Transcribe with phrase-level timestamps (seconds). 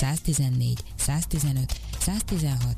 [0.00, 2.76] 114, 115, 116.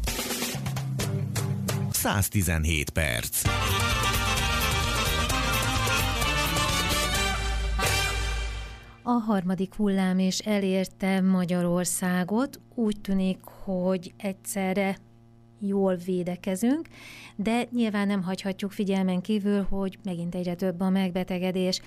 [1.90, 3.42] 117 perc.
[9.02, 12.60] A harmadik hullám is elérte Magyarországot.
[12.74, 14.98] Úgy tűnik, hogy egyszerre
[15.60, 16.88] jól védekezünk,
[17.36, 21.80] de nyilván nem hagyhatjuk figyelmen kívül, hogy megint egyre több a megbetegedés.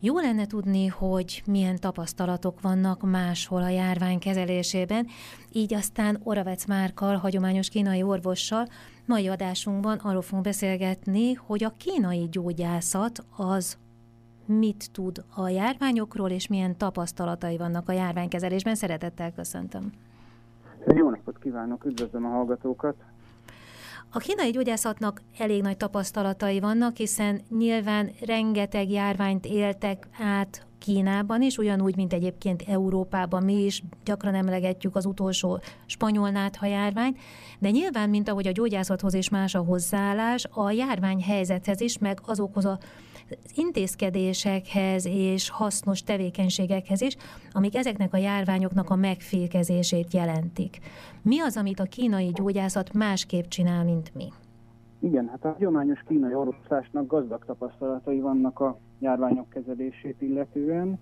[0.00, 5.06] Jó lenne tudni, hogy milyen tapasztalatok vannak máshol a járvány kezelésében,
[5.52, 8.66] így aztán Oravec Márkal, hagyományos kínai orvossal
[9.06, 13.78] mai adásunkban arról fogunk beszélgetni, hogy a kínai gyógyászat az
[14.46, 18.74] mit tud a járványokról, és milyen tapasztalatai vannak a járványkezelésben.
[18.74, 19.92] Szeretettel köszöntöm.
[20.94, 22.94] Jó napot kívánok, üdvözlöm a hallgatókat!
[24.10, 31.58] A kínai gyógyászatnak elég nagy tapasztalatai vannak, hiszen nyilván rengeteg járványt éltek át Kínában is,
[31.58, 33.82] ugyanúgy, mint egyébként Európában mi is.
[34.04, 37.18] Gyakran emlegetjük az utolsó spanyol nátha járványt,
[37.58, 42.20] de nyilván, mint ahogy a gyógyászathoz is más a hozzáállás, a járvány helyzethez is, meg
[42.24, 42.78] azokhoz a
[43.54, 47.16] intézkedésekhez és hasznos tevékenységekhez is,
[47.52, 50.78] amik ezeknek a járványoknak a megfékezését jelentik.
[51.22, 54.32] Mi az, amit a kínai gyógyászat másképp csinál, mint mi?
[55.00, 60.98] Igen, hát a hagyományos kínai orvoslásnak gazdag tapasztalatai vannak a járványok kezelését illetően.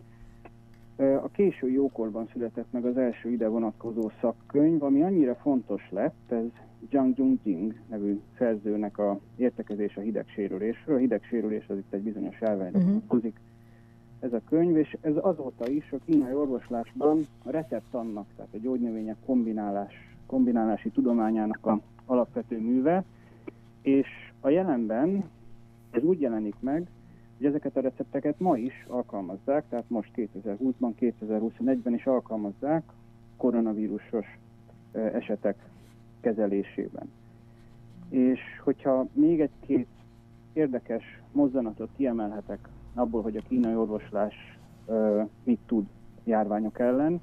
[0.96, 6.44] A késő jókorban született meg az első ide vonatkozó szakkönyv, ami annyira fontos lett, ez
[6.90, 10.96] Zhang Jungjing nevű szerzőnek a értekezés a hidegsérülésről.
[10.96, 12.92] A hidegsérülés az itt egy bizonyos járványra uh-huh.
[12.92, 13.40] vonatkozik.
[14.20, 18.58] Ez a könyv, és ez azóta is a kínai orvoslásban a recept annak, tehát a
[18.58, 19.94] gyógynövények kombinálás,
[20.26, 23.04] kombinálási tudományának a alapvető műve,
[23.82, 24.06] és
[24.40, 25.24] a jelenben
[25.90, 26.86] ez úgy jelenik meg,
[27.36, 32.82] hogy ezeket a recepteket ma is alkalmazzák, tehát most 2020-ban, 2021-ben is alkalmazzák
[33.36, 34.38] koronavírusos
[34.92, 35.56] esetek
[36.20, 37.10] kezelésében.
[38.08, 39.88] És hogyha még egy-két
[40.52, 44.58] érdekes mozzanatot kiemelhetek abból, hogy a kínai orvoslás
[45.44, 45.86] mit tud
[46.24, 47.20] járványok ellen,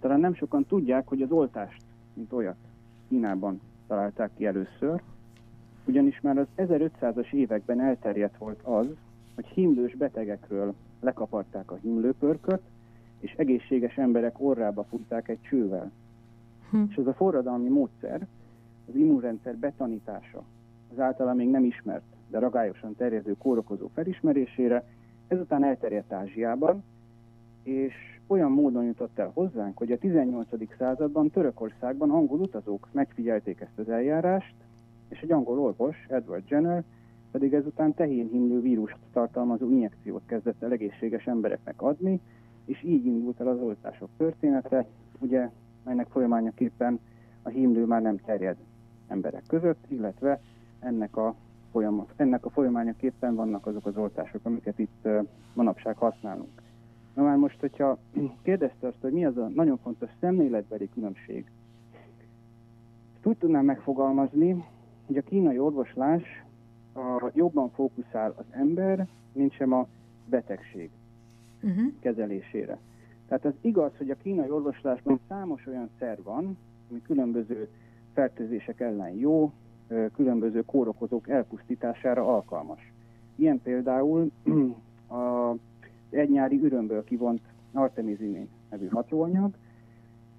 [0.00, 1.82] talán nem sokan tudják, hogy az oltást,
[2.14, 2.56] mint olyat
[3.08, 5.02] Kínában találták ki először,
[5.84, 8.86] ugyanis már az 1500-as években elterjedt volt az,
[9.34, 12.62] hogy himlős betegekről lekaparták a himlőpörköt,
[13.20, 15.90] és egészséges emberek orrába futták egy csővel.
[16.70, 16.82] Hm.
[16.88, 18.26] És ez a forradalmi módszer,
[18.88, 20.42] az immunrendszer betanítása,
[20.92, 24.84] az általa még nem ismert, de ragályosan terjedő kórokozó felismerésére,
[25.28, 26.84] ezután elterjedt Ázsiában,
[27.62, 27.94] és
[28.26, 30.48] olyan módon jutott el hozzánk, hogy a 18.
[30.78, 34.54] században Törökországban angol utazók megfigyelték ezt az eljárást,
[35.08, 36.84] és egy angol orvos, Edward Jenner,
[37.32, 42.20] pedig ezután tehénhimlő vírust tartalmazó injekciót kezdett el egészséges embereknek adni,
[42.64, 44.86] és így indult el az oltások története,
[45.18, 45.50] ugye,
[45.84, 47.00] melynek folyamányaképpen
[47.42, 48.56] a hímlő már nem terjed
[49.08, 50.40] emberek között, illetve
[50.80, 51.34] ennek a,
[51.70, 55.08] folyamat, ennek a folyamányaképpen vannak azok az oltások, amiket itt
[55.54, 56.62] manapság használunk.
[57.14, 57.98] Na már most, hogyha
[58.42, 61.44] kérdezte azt, hogy mi az a nagyon fontos szemléletbeli különbség,
[63.14, 64.64] ezt úgy tudnám megfogalmazni,
[65.06, 66.44] hogy a kínai orvoslás
[66.92, 69.86] a, jobban fókuszál az ember, mint sem a
[70.26, 70.90] betegség
[71.62, 71.92] uh-huh.
[72.00, 72.78] kezelésére.
[73.28, 76.58] Tehát az igaz, hogy a kínai orvoslásban számos olyan szer van,
[76.90, 77.68] ami különböző
[78.12, 79.52] fertőzések ellen jó,
[80.14, 82.92] különböző kórokozók elpusztítására alkalmas.
[83.36, 84.30] Ilyen például
[85.18, 85.54] a
[86.10, 87.40] egynyári ürömből kivont
[87.72, 89.54] artemizimin nevű hatóanyag,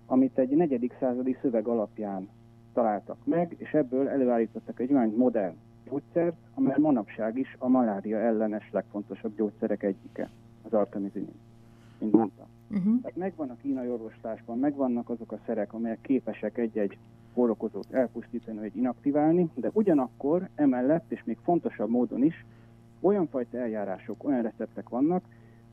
[0.05, 2.29] amit egy negyedik századi szöveg alapján
[2.73, 5.55] találtak meg, és ebből előállítottak egy olyan modern
[5.89, 10.29] gyógyszert, amely manapság is a malária ellenes legfontosabb gyógyszerek egyike,
[10.61, 11.35] az artemisinin,
[11.99, 12.45] mint mondtam.
[12.71, 13.01] Uh-huh.
[13.01, 16.97] Tehát megvan a kínai orvoslásban, megvannak azok a szerek, amelyek képesek egy-egy
[17.33, 22.45] kórokozót elpusztítani vagy inaktiválni, de ugyanakkor emellett, és még fontosabb módon is,
[23.01, 25.23] olyan fajta eljárások, olyan receptek vannak,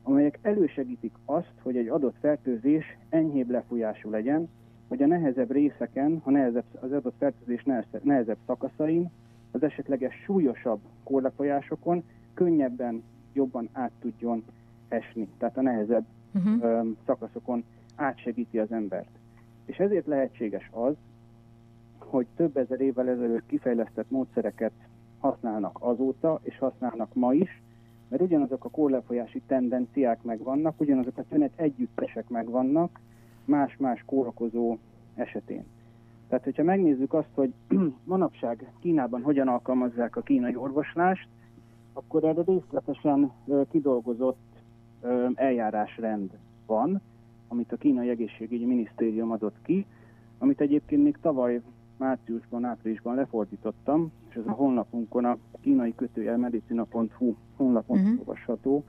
[0.03, 4.49] amelyek elősegítik azt, hogy egy adott fertőzés enyhébb lefújású legyen,
[4.87, 9.09] hogy a nehezebb részeken, a nehezebb, az adott fertőzés nehezebb, nehezebb szakaszain,
[9.51, 12.03] az esetleges súlyosabb kórlefolyásokon
[12.33, 13.03] könnyebben,
[13.33, 14.43] jobban át tudjon
[14.87, 15.27] esni.
[15.37, 16.63] Tehát a nehezebb uh-huh.
[16.63, 17.63] ö, szakaszokon
[17.95, 19.09] átsegíti az embert.
[19.65, 20.93] És ezért lehetséges az,
[21.97, 24.71] hogy több ezer évvel ezelőtt kifejlesztett módszereket
[25.19, 27.61] használnak azóta, és használnak ma is,
[28.07, 32.99] mert ugyanazok a kórlefolyási tendenciák megvannak, ugyanazok a tünet együttesek megvannak,
[33.45, 34.77] más-más kórokozó
[35.15, 35.63] esetén.
[36.31, 37.53] Tehát, hogyha megnézzük azt, hogy
[38.03, 41.27] manapság Kínában hogyan alkalmazzák a kínai orvoslást,
[41.93, 43.31] akkor erre részletesen
[43.69, 44.63] kidolgozott
[45.35, 46.29] eljárásrend
[46.65, 47.01] van,
[47.47, 49.85] amit a kínai egészségügyi minisztérium adott ki,
[50.37, 51.61] amit egyébként még tavaly
[51.97, 58.19] márciusban, áprilisban lefordítottam, és ez a honlapunkon, a kínai kötőjel medicina.hu honlapon uh-huh.
[58.19, 58.83] olvasható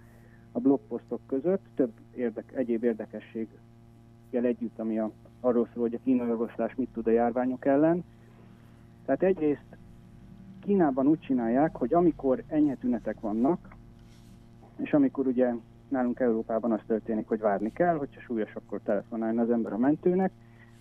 [0.53, 5.11] a blogposztok között, több érdek, egyéb érdekességgel együtt, ami a,
[5.45, 8.05] arról szól, hogy a kínai orvoslás mit tud a járványok ellen.
[9.05, 9.77] Tehát egyrészt
[10.61, 13.77] Kínában úgy csinálják, hogy amikor enyhe tünetek vannak,
[14.77, 15.53] és amikor ugye
[15.89, 20.33] nálunk Európában az történik, hogy várni kell, hogyha súlyos, akkor telefonáljon az ember a mentőnek,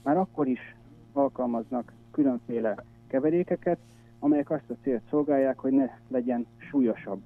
[0.03, 0.75] már akkor is
[1.13, 2.75] alkalmaznak különféle
[3.07, 3.79] keverékeket,
[4.19, 7.21] amelyek azt a célt szolgálják, hogy ne legyen súlyosabb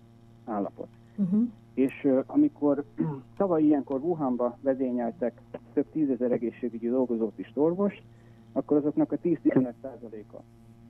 [0.45, 0.87] állapot.
[1.15, 1.47] Uh-huh.
[1.73, 2.83] És amikor
[3.37, 5.41] tavaly ilyenkor Wuhanba vezényeltek
[5.73, 8.03] több tízezer egészségügyi dolgozót is orvost,
[8.51, 10.35] akkor azoknak a 10-15%-a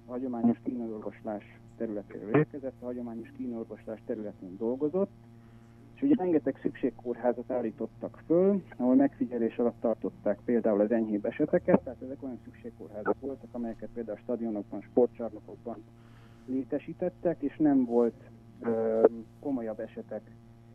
[0.07, 1.44] a hagyományos kínorvoslás
[1.77, 5.12] területéről érkezett, a hagyományos kínorvoslás területén dolgozott,
[5.95, 12.01] és ugye rengeteg szükségkórházat állítottak föl, ahol megfigyelés alatt tartották például az enyhébb eseteket, tehát
[12.01, 15.83] ezek olyan szükségkórházak voltak, amelyeket például a stadionokban, sportcsarnokokban
[16.45, 18.24] létesítettek, és nem volt
[19.40, 20.22] komolyabb esetek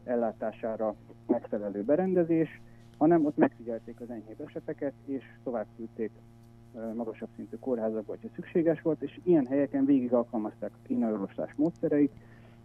[0.05, 0.95] ellátására
[1.27, 2.61] megfelelő berendezés,
[2.97, 6.11] hanem ott megfigyelték az enyhébb eseteket, és tovább küldték
[6.95, 12.13] magasabb szintű kórházakba, hogyha szükséges volt, és ilyen helyeken végig alkalmazták a kínai orvoslás módszereit,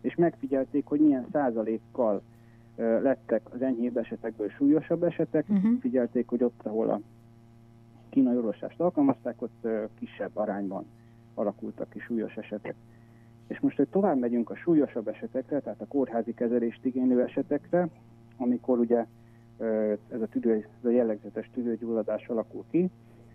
[0.01, 2.21] és megfigyelték, hogy milyen százalékkal
[2.75, 5.79] lettek az enyhébb esetekből súlyosabb esetek, uh-huh.
[5.79, 7.01] figyelték, hogy ott, ahol a
[8.09, 9.67] kínai orvoslást alkalmazták, ott
[9.99, 10.85] kisebb arányban
[11.33, 12.75] alakultak ki súlyos esetek.
[13.47, 17.89] És most, hogy tovább megyünk a súlyosabb esetekre, tehát a kórházi kezelést igénylő esetekre,
[18.37, 19.05] amikor ugye
[20.09, 22.89] ez a, tüdő, ez a jellegzetes tüdőgyulladás alakul ki,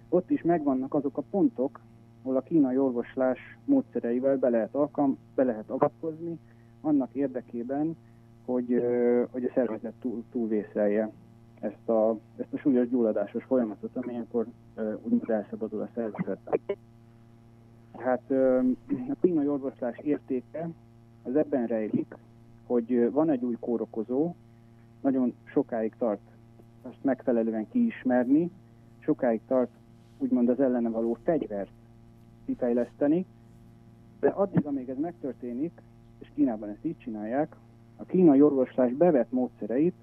[0.08, 1.80] ott is megvannak azok a pontok,
[2.22, 6.38] ahol a kínai orvoslás módszereivel be lehet, alkalm, be lehet avatkozni,
[6.80, 7.96] annak érdekében,
[8.44, 8.84] hogy,
[9.30, 11.10] hogy a szervezet túl, túlvészelje
[11.60, 14.46] ezt a, ezt a súlyos gyulladásos folyamatot, amilyenkor
[15.02, 16.60] úgymond elszabadul a szervezetben.
[18.04, 18.30] Hát
[19.10, 20.68] a kínai orvoslás értéke
[21.22, 22.16] az ebben rejlik,
[22.66, 24.34] hogy van egy új kórokozó,
[25.00, 26.20] nagyon sokáig tart
[26.82, 28.50] azt megfelelően kiismerni,
[28.98, 29.70] sokáig tart
[30.18, 31.70] úgymond az ellene való fegyvert
[32.44, 33.26] kifejleszteni,
[34.20, 35.80] de addig, amíg ez megtörténik,
[36.18, 37.56] és Kínában ezt így csinálják,
[37.96, 39.94] a kínai orvoslás bevett módszereit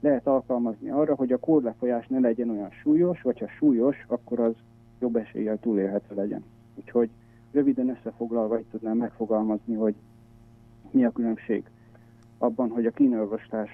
[0.00, 4.54] lehet alkalmazni arra, hogy a kórlefolyás ne legyen olyan súlyos, vagy ha súlyos, akkor az
[5.00, 6.44] jobb eséllyel túlélhető legyen.
[6.74, 7.10] Úgyhogy
[7.52, 9.94] röviden összefoglalva itt tudnám megfogalmazni, hogy
[10.90, 11.64] mi a különbség
[12.38, 13.70] abban, hogy a kínai orvoslás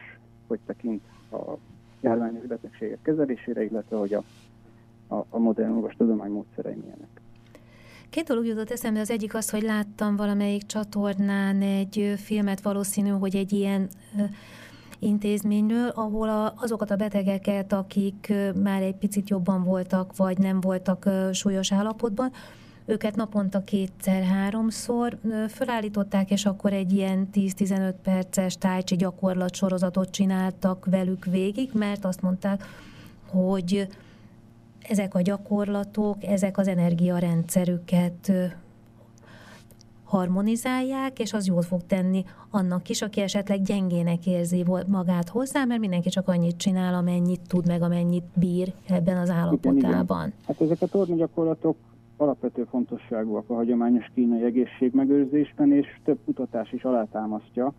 [0.47, 1.57] hogy tekint a
[2.01, 4.23] járványos betegségek kezelésére, illetve hogy a,
[5.15, 7.21] a, a modern orvostudomány módszerei milyenek.
[8.11, 13.37] Két dolog jutott eszembe, az egyik az, hogy láttam valamelyik csatornán egy filmet, valószínű, hogy
[13.37, 13.89] egy ilyen
[14.99, 18.33] intézményről, ahol a, azokat a betegeket, akik
[18.63, 22.33] már egy picit jobban voltak, vagy nem voltak súlyos állapotban,
[22.87, 31.25] őket naponta kétszer-háromszor felállították, és akkor egy ilyen 10-15 perces tájcsi gyakorlat sorozatot csináltak velük
[31.25, 32.63] végig, mert azt mondták,
[33.31, 33.89] hogy
[34.89, 38.33] ezek a gyakorlatok, ezek az energiarendszerüket
[40.05, 45.81] harmonizálják, és az jót fog tenni annak is, aki esetleg gyengének érzi magát hozzá, mert
[45.81, 49.77] mindenki csak annyit csinál, amennyit tud, meg amennyit bír ebben az állapotában.
[49.79, 50.33] Igen, igen.
[50.47, 51.77] Hát ezek a tornagyakorlatok
[52.17, 57.73] alapvető fontosságúak a hagyományos kínai egészségmegőrzésben, és több kutatás is alátámasztja,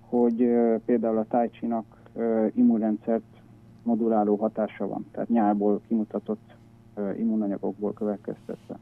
[0.00, 0.36] hogy
[0.84, 1.84] például a tájcsinak
[2.54, 3.24] immunrendszert
[3.82, 6.54] moduláló hatása van, tehát nyálból kimutatott
[7.18, 8.78] immunanyagokból következtetve.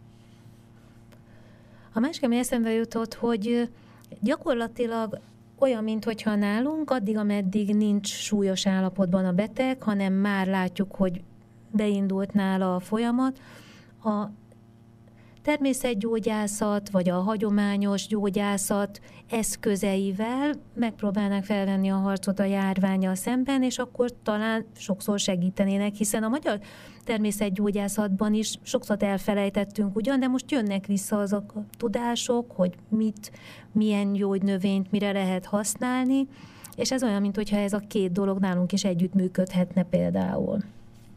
[1.93, 3.71] A másik, ami eszembe jutott, hogy
[4.21, 5.19] gyakorlatilag
[5.59, 11.23] olyan, mintha nálunk, addig, ameddig nincs súlyos állapotban a beteg, hanem már látjuk, hogy
[11.71, 13.39] beindult nála a folyamat,
[14.05, 14.25] a
[15.45, 24.11] természetgyógyászat, vagy a hagyományos gyógyászat eszközeivel megpróbálnak felvenni a harcot a járványal szemben, és akkor
[24.23, 26.59] talán sokszor segítenének, hiszen a magyar
[27.05, 33.33] természetgyógyászatban is sokszor elfelejtettünk ugyan, de most jönnek vissza azok a tudások, hogy mit,
[33.73, 36.29] milyen gyógynövényt mire lehet használni,
[36.77, 40.59] és ez olyan, mintha ez a két dolog nálunk is együttműködhetne például.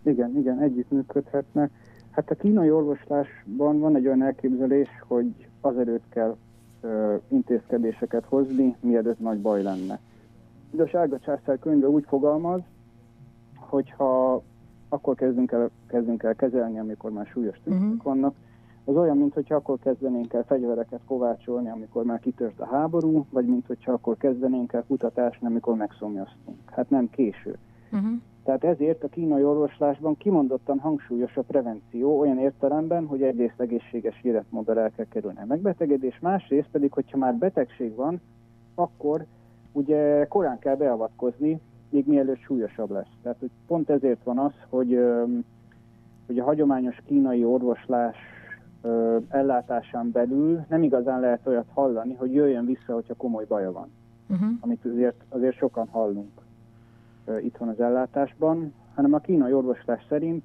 [0.03, 1.69] Igen, igen, együttműködhetne.
[2.17, 6.36] Hát a kínai orvoslásban van egy olyan elképzelés, hogy azelőtt kell
[6.81, 10.00] ö, intézkedéseket hozni, mielőtt nagy baj lenne.
[10.71, 12.62] De a Sárga Császár könyve úgy fogalmaz,
[13.55, 14.43] hogyha
[14.89, 18.03] akkor kezdünk el, kezdünk el kezelni, amikor már súlyos tünetek uh-huh.
[18.03, 18.36] vannak,
[18.86, 23.91] az olyan, mintha akkor kezdenénk el fegyvereket kovácsolni, amikor már kitört a háború, vagy mintha
[23.91, 26.57] akkor kezdenénk el kutatásni, amikor megszomjaztunk.
[26.65, 27.57] Hát nem késő.
[27.91, 28.09] Uh-huh.
[28.48, 34.80] Tehát ezért a kínai orvoslásban kimondottan hangsúlyos a prevenció olyan értelemben, hogy egyrészt egészséges életmóddal
[34.80, 38.22] el kell kerülni a megbetegedés, másrészt pedig, hogyha már betegség van,
[38.75, 39.25] akkor
[39.72, 43.12] ugye korán kell beavatkozni, még mielőtt súlyosabb lesz.
[43.22, 45.00] Tehát hogy pont ezért van az, hogy,
[46.27, 48.16] hogy a hagyományos kínai orvoslás
[49.30, 53.92] ellátásán belül nem igazán lehet olyat hallani, hogy jöjjön vissza, hogyha komoly baja van.
[54.30, 54.50] Uh-huh.
[54.60, 56.46] Amit azért, azért sokan hallunk
[57.41, 60.43] itt van az ellátásban, hanem a kínai orvoslás szerint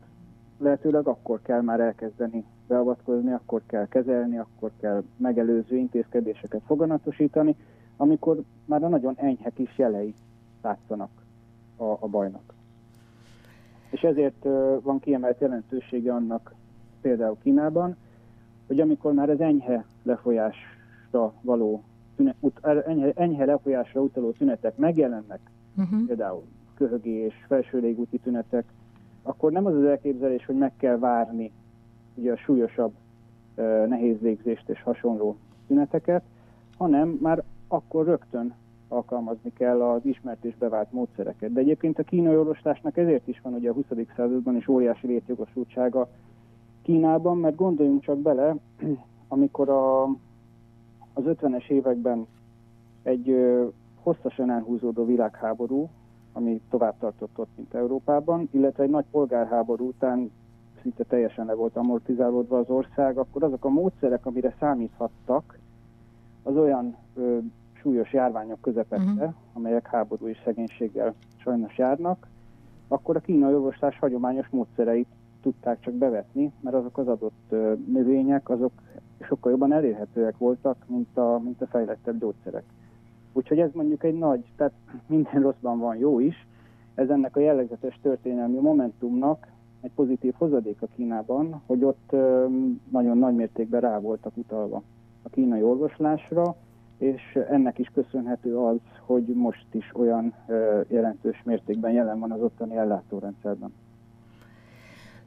[0.58, 7.56] lehetőleg akkor kell már elkezdeni beavatkozni, akkor kell kezelni, akkor kell megelőző intézkedéseket foganatosítani,
[7.96, 10.14] amikor már a nagyon enyhe kis jelei
[10.62, 11.10] látszanak
[11.76, 12.54] a, a bajnak.
[13.90, 14.42] És ezért
[14.82, 16.54] van kiemelt jelentősége annak
[17.00, 17.96] például Kínában,
[18.66, 21.82] hogy amikor már az enyhe lefolyásra való
[22.16, 22.36] tünet,
[22.86, 25.40] enyhe, enyhe lefolyásra utaló tünetek megjelennek,
[25.76, 26.06] uh-huh.
[26.06, 26.42] például
[26.82, 28.64] köhögés, felső légúti tünetek,
[29.22, 31.52] akkor nem az az elképzelés, hogy meg kell várni
[32.14, 32.92] ugye a súlyosabb
[33.88, 35.36] nehéz légzést és hasonló
[35.66, 36.22] tüneteket,
[36.76, 38.54] hanem már akkor rögtön
[38.88, 41.52] alkalmazni kell az ismert és bevált módszereket.
[41.52, 43.84] De egyébként a kínai orvoslásnak ezért is van ugye a 20.
[44.16, 46.08] században is óriási létjogosultsága
[46.82, 48.56] Kínában, mert gondoljunk csak bele,
[49.28, 50.02] amikor a,
[51.12, 52.26] az 50-es években
[53.02, 53.66] egy ö,
[54.02, 55.88] hosszasan elhúzódó világháború,
[56.32, 60.30] ami tovább tartott ott, mint Európában, illetve egy nagy polgárháború után
[60.82, 65.58] szinte teljesen le volt amortizálódva az ország, akkor azok a módszerek, amire számíthattak,
[66.42, 67.38] az olyan ö,
[67.72, 69.34] súlyos járványok közepette, uh-huh.
[69.52, 72.26] amelyek háború és szegénységgel sajnos járnak,
[72.88, 75.08] akkor a kínai orvoslás hagyományos módszereit
[75.42, 78.72] tudták csak bevetni, mert azok az adott ö, növények, azok
[79.20, 82.64] sokkal jobban elérhetőek voltak, mint a, mint a fejlettebb gyógyszerek.
[83.32, 84.72] Úgyhogy ez mondjuk egy nagy, tehát
[85.06, 86.46] minden rosszban van jó is,
[86.94, 89.46] ez ennek a jellegzetes történelmi momentumnak
[89.80, 92.16] egy pozitív hozadék a Kínában, hogy ott
[92.90, 94.82] nagyon nagy mértékben rá voltak utalva
[95.22, 96.56] a kínai orvoslásra,
[96.98, 100.34] és ennek is köszönhető az, hogy most is olyan
[100.88, 103.72] jelentős mértékben jelen van az ottani ellátórendszerben.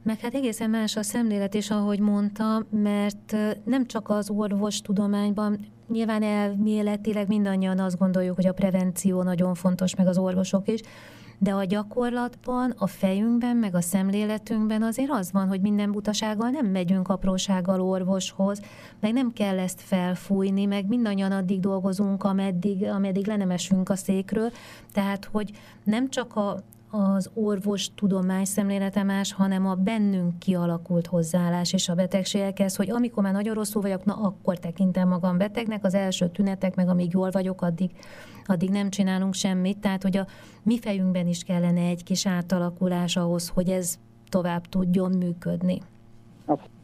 [0.06, 5.58] Meg hát egészen más a szemlélet is, ahogy mondta, mert nem csak az orvostudományban,
[5.88, 10.80] nyilván elméletileg mindannyian azt gondoljuk, hogy a prevenció nagyon fontos, meg az orvosok is,
[11.38, 16.66] de a gyakorlatban, a fejünkben, meg a szemléletünkben azért az van, hogy minden butasággal nem
[16.66, 18.60] megyünk aprósággal orvoshoz,
[19.00, 23.96] meg nem kell ezt felfújni, meg mindannyian addig dolgozunk, ameddig, ameddig le nem esünk a
[23.96, 24.50] székről,
[24.92, 25.50] tehát hogy
[25.84, 26.62] nem csak a,
[26.96, 33.22] az orvos tudomány szemlélete más, hanem a bennünk kialakult hozzáállás és a betegségekhez, hogy amikor
[33.22, 37.30] már nagyon rosszul vagyok, na akkor tekintem magam betegnek, az első tünetek, meg amíg jól
[37.30, 37.90] vagyok, addig,
[38.44, 39.78] addig nem csinálunk semmit.
[39.78, 40.26] Tehát, hogy a
[40.62, 43.98] mi fejünkben is kellene egy kis átalakulás ahhoz, hogy ez
[44.28, 45.80] tovább tudjon működni.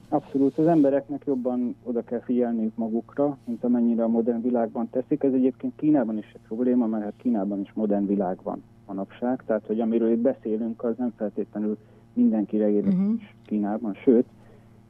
[0.09, 5.23] Abszolút, az embereknek jobban oda kell figyelniük magukra, mint amennyire a modern világban teszik.
[5.23, 8.63] Ez egyébként Kínában is egy probléma, mert hát Kínában is modern világ van
[8.93, 11.77] manapság, tehát hogy amiről itt beszélünk, az nem feltétlenül
[12.13, 13.21] mindenkire érvényes uh-huh.
[13.47, 14.27] Kínában, sőt,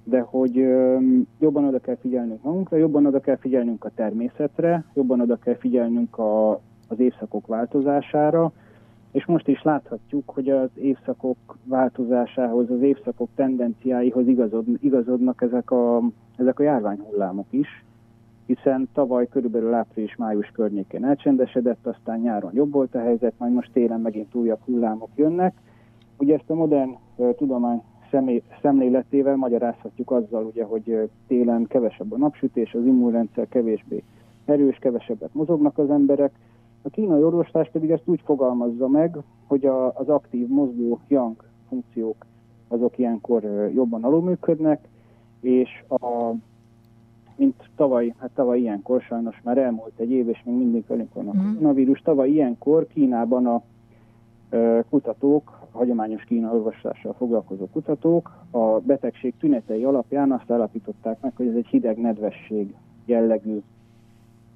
[0.04, 0.99] de hogy ö,
[1.38, 6.18] jobban oda kell figyelnünk magunkra, jobban oda kell figyelnünk a természetre, jobban oda kell figyelnünk
[6.18, 6.50] a,
[6.88, 8.52] az évszakok változására,
[9.12, 16.02] és most is láthatjuk, hogy az évszakok változásához, az évszakok tendenciáihoz igazod, igazodnak ezek a,
[16.37, 17.85] ezek a járványhullámok is,
[18.46, 24.00] hiszen tavaly körülbelül április-május környékén elcsendesedett, aztán nyáron jobb volt a helyzet, majd most télen
[24.00, 25.54] megint újabb hullámok jönnek.
[26.18, 26.90] Ugye ezt a modern
[27.37, 27.82] tudomány
[28.61, 34.02] szemléletével magyarázhatjuk azzal, ugye, hogy télen kevesebb a napsütés, az immunrendszer kevésbé
[34.44, 36.32] erős, kevesebbet mozognak az emberek.
[36.82, 41.37] A kínai orvoslás pedig ezt úgy fogalmazza meg, hogy a, az aktív mozgó yang
[41.68, 42.26] funkciók
[42.68, 43.42] azok ilyenkor
[43.75, 44.88] jobban alulműködnek,
[45.40, 46.32] és a
[47.36, 51.28] mint tavaly, hát tavaly ilyenkor sajnos már elmúlt egy év, és még mindig velünk van
[51.28, 51.54] a mm.
[51.54, 52.00] koronavírus.
[52.00, 53.62] Tavaly ilyenkor Kínában a
[54.90, 61.46] kutatók, a hagyományos Kína orvoslással foglalkozó kutatók a betegség tünetei alapján azt állapították meg, hogy
[61.46, 62.74] ez egy hideg nedvesség
[63.04, 63.60] jellegű,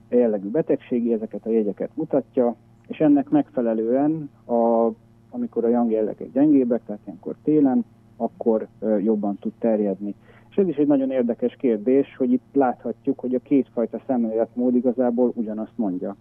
[0.09, 2.55] jellegű betegség, ezeket a jegyeket mutatja,
[2.87, 4.91] és ennek megfelelően, a,
[5.31, 7.85] amikor a yang jellegek gyengébbek, tehát ilyenkor télen,
[8.17, 8.67] akkor
[9.03, 10.15] jobban tud terjedni.
[10.57, 15.33] És ez is egy nagyon érdekes kérdés, hogy itt láthatjuk, hogy a kétfajta szemléletmód igazából
[15.35, 16.17] ugyanazt mondja.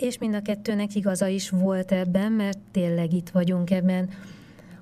[0.00, 4.08] És mind a kettőnek igaza is volt ebben, mert tényleg itt vagyunk ebben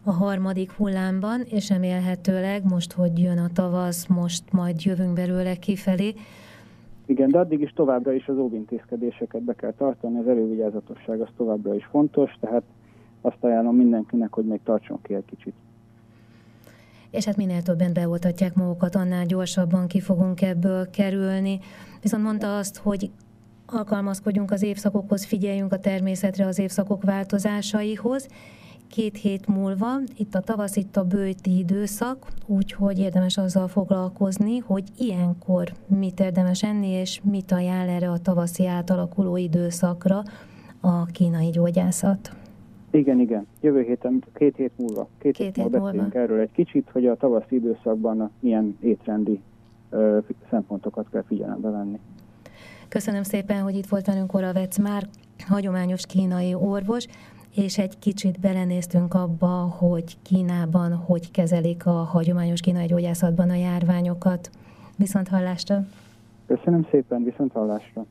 [0.05, 6.15] a harmadik hullámban, és remélhetőleg most, hogy jön a tavasz, most majd jövünk belőle kifelé.
[7.07, 11.75] Igen, de addig is továbbra is az óvintézkedéseket be kell tartani, az elővigyázatosság az továbbra
[11.75, 12.63] is fontos, tehát
[13.21, 15.55] azt ajánlom mindenkinek, hogy még tartson ki egy kicsit.
[17.15, 21.61] És hát minél többen beoltatják magukat, annál gyorsabban ki fogunk ebből kerülni.
[22.01, 23.11] Viszont mondta azt, hogy
[23.67, 28.29] alkalmazkodjunk az évszakokhoz, figyeljünk a természetre, az évszakok változásaihoz.
[28.89, 34.85] Két hét múlva, itt a tavasz, itt a bőti időszak, úgyhogy érdemes azzal foglalkozni, hogy
[34.99, 40.23] ilyenkor mit érdemes enni, és mit ajánl erre a tavaszi átalakuló időszakra
[40.81, 42.44] a kínai gyógyászat.
[42.95, 43.47] Igen, igen.
[43.61, 47.17] Jövő héten, két hét múlva, két, két hét múlva beszélünk erről egy kicsit, hogy a
[47.17, 49.41] tavaszi időszakban milyen étrendi
[49.91, 50.19] ö,
[50.51, 51.99] szempontokat kell figyelembe venni.
[52.89, 55.03] Köszönöm szépen, hogy itt volt velünk Oravec már,
[55.49, 57.07] hagyományos kínai orvos,
[57.55, 64.51] és egy kicsit belenéztünk abba, hogy Kínában hogy kezelik a hagyományos kínai gyógyászatban a járványokat.
[64.97, 65.87] Viszont hallásra!
[66.47, 68.07] Köszönöm szépen, viszont hallásra!